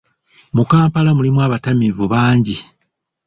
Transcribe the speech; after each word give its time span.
Mu 0.55 0.63
Kampala 0.71 1.09
mulimu 1.17 1.39
abatamiivu 1.47 2.03
bangi. 2.13 2.57